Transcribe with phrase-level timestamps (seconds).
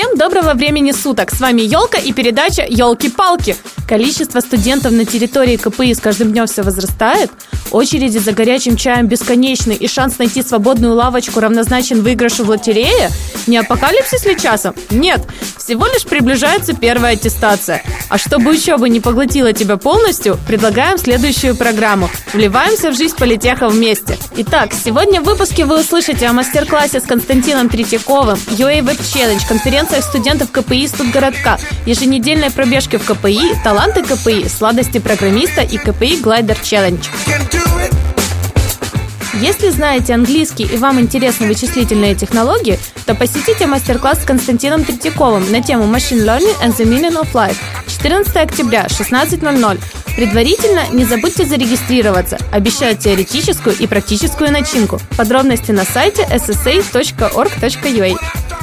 [0.00, 1.30] Всем доброго времени суток!
[1.30, 3.54] С вами Елка и передача Елки-палки.
[3.86, 7.30] Количество студентов на территории КПИ с каждым днем все возрастает.
[7.70, 13.10] Очереди за горячим чаем бесконечны, и шанс найти свободную лавочку равнозначен выигрышу в лотерее?
[13.46, 14.74] Не апокалипсис ли часом?
[14.88, 15.20] Нет,
[15.70, 17.84] всего лишь приближается первая аттестация.
[18.08, 22.10] А чтобы учеба не поглотила тебя полностью, предлагаем следующую программу.
[22.32, 24.18] Вливаемся в жизнь политеха вместе.
[24.38, 30.02] Итак, сегодня в выпуске вы услышите о мастер-классе с Константином Третьяковым, UA Web Challenge, конференциях
[30.02, 31.56] студентов КПИ Студгородка,
[31.86, 37.06] еженедельной пробежке в КПИ, таланты КПИ, сладости программиста и КПИ Глайдер Челлендж.
[39.40, 42.78] Если знаете английский и вам интересны вычислительные технологии,
[43.10, 47.56] то посетите мастер-класс с Константином Третьяковым на тему Machine Learning and the Meaning of Life
[47.88, 49.80] 14 октября, 16.00.
[50.14, 52.38] Предварительно не забудьте зарегистрироваться.
[52.52, 55.00] Обещают теоретическую и практическую начинку.
[55.16, 58.16] Подробности на сайте ssa.org.ua.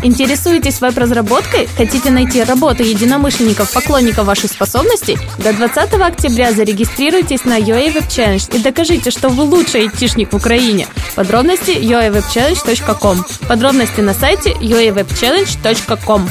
[0.04, 1.68] Интересуетесь веб-разработкой?
[1.76, 5.18] Хотите найти работу единомышленников, поклонников ваших способностей?
[5.38, 10.36] До 20 октября зарегистрируйтесь на UA Web Challenge и докажите, что вы лучший айтишник в
[10.36, 10.88] Украине.
[11.16, 13.26] Подробности uawebchallenge.com.
[13.48, 16.30] Подробности на сайте uawebchallenge.com.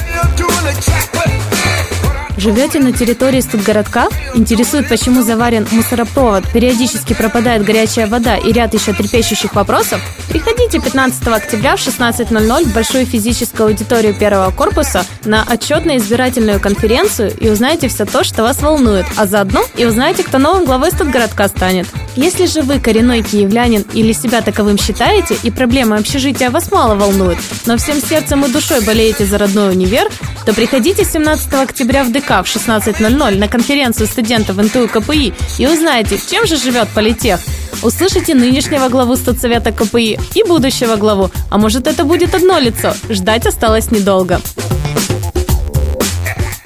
[2.37, 4.09] Живете на территории студгородка?
[4.35, 9.99] Интересует, почему заварен мусоропровод, периодически пропадает горячая вода и ряд еще трепещущих вопросов?
[10.29, 17.49] Приходите 15 октября в 16.00 в большую физическую аудиторию первого корпуса на отчетно-избирательную конференцию и
[17.49, 21.87] узнаете все то, что вас волнует, а заодно и узнаете, кто новым главой студгородка станет.
[22.15, 27.39] Если же вы коренной киевлянин или себя таковым считаете и проблемы общежития вас мало волнуют,
[27.65, 30.07] но всем сердцем и душой болеете за родной универ,
[30.47, 36.17] то приходите 17 октября в ДК в 16.00 на конференцию студентов НТУ КПИ и узнаете,
[36.17, 37.41] чем же живет политех.
[37.83, 42.93] Услышите нынешнего главу студсовета КПИ и будущего главу, а может это будет одно лицо.
[43.09, 44.39] Ждать осталось недолго.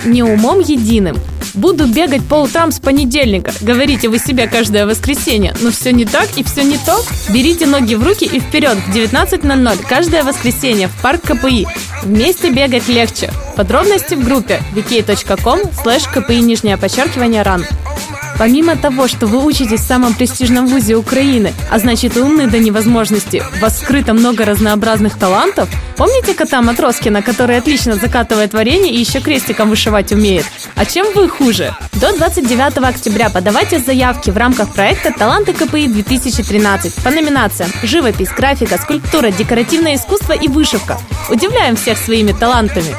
[0.06, 1.18] Не умом единым.
[1.54, 3.52] Буду бегать по утрам с понедельника.
[3.62, 5.54] Говорите вы себе каждое воскресенье.
[5.62, 6.98] Но все не так и все не то.
[7.30, 11.68] Берите ноги в руки и вперед в 19.00 каждое воскресенье в парк КПИ.
[12.04, 13.32] Вместе бегать легче.
[13.56, 17.66] Подробности в группе wiki.com slash kpi нижнее подчеркивание ран.
[18.38, 23.44] Помимо того, что вы учитесь в самом престижном вузе Украины, а значит умны до невозможности,
[23.58, 29.20] у вас скрыто много разнообразных талантов, помните кота Матроскина, который отлично закатывает варенье и еще
[29.20, 30.46] крестиком вышивать умеет?
[30.76, 31.76] А чем вы хуже?
[31.94, 39.30] До 29 октября подавайте заявки в рамках проекта «Таланты КПИ-2013» по номинациям «Живопись, графика, скульптура,
[39.32, 40.98] декоративное искусство и вышивка».
[41.30, 42.96] Удивляем всех своими талантами.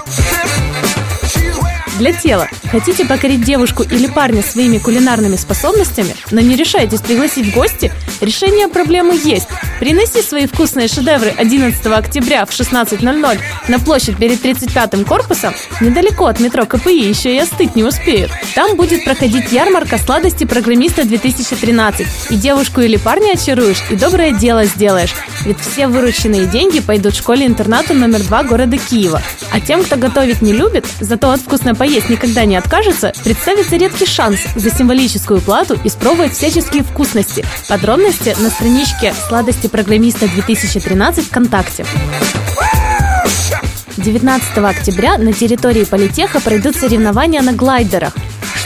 [1.99, 2.49] Для тела.
[2.71, 7.93] Хотите покорить девушку или парня своими кулинарными способностями, но не решаетесь пригласить в гости?
[8.21, 9.49] Решение проблемы есть.
[9.79, 16.41] Приноси свои вкусные шедевры 11 октября в 16.00 на площадь перед 35-м корпусом, недалеко от
[16.41, 18.31] метро КПИ, еще и остыть не успеют.
[18.55, 22.07] Там будет проходить ярмарка сладости программиста 2013.
[22.31, 25.15] И девушку или парня очаруешь, и доброе дело сделаешь.
[25.45, 29.21] Ведь все вырученные деньги пойдут школе-интернату номер 2 города Киева.
[29.51, 34.07] А тем, кто готовить не любит, зато от вкусной поесть никогда не откажется, представится редкий
[34.07, 37.45] шанс за символическую плату испробовать всяческие вкусности.
[37.69, 41.85] Подробности на страничке «Сладости программиста 2013» ВКонтакте.
[43.97, 48.15] 19 октября на территории Политеха пройдут соревнования на глайдерах.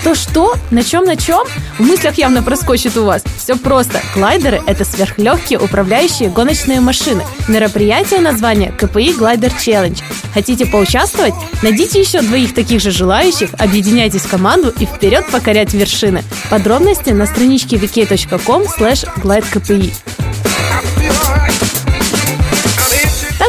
[0.06, 0.54] Что-что?
[0.70, 1.44] На чем на чем?
[1.78, 3.24] В мыслях явно проскочит у вас.
[3.38, 4.00] Все просто.
[4.14, 7.24] Глайдеры– это сверхлегкие управляющие гоночные машины.
[7.48, 10.02] Мероприятие название КПИ Глайдер Челлендж.
[10.32, 11.34] Хотите поучаствовать?
[11.60, 16.22] Найдите еще двоих таких же желающих, объединяйтесь в команду и вперед покорять вершины.
[16.50, 19.92] Подробности на страничке wiki.com slash glidekpi.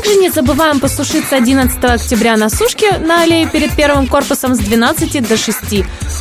[0.08, 5.28] Также не забываем посушиться 11 октября на сушке на аллее перед первым корпусом с 12
[5.28, 5.58] до 6.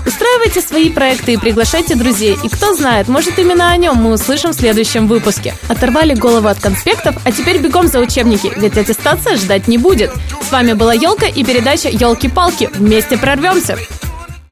[0.04, 2.36] Устраивайте свои проекты и приглашайте друзей.
[2.42, 5.54] И кто знает, может именно о нем мы услышим в следующем выпуске.
[5.68, 10.10] Оторвали голову от конспектов, а теперь бегом за учебники, ведь аттестация ждать не будет.
[10.42, 12.68] С вами была Елка и передача «Елки-палки».
[12.74, 13.78] Вместе прорвемся!